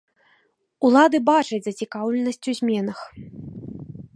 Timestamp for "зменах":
2.61-2.99